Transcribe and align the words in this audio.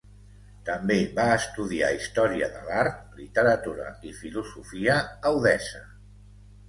També 0.69 0.95
va 1.19 1.25
estudiar 1.33 1.91
història 1.97 2.49
de 2.55 2.63
l'art, 2.69 2.97
literatura 3.21 3.93
i 4.13 4.17
filosofia 4.25 4.97
a 5.13 5.35
Odessa. 5.43 5.85